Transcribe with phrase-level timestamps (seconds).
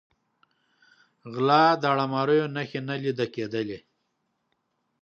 [1.33, 3.79] غلا، داړه ماریو نښې نه لیده کېدلې.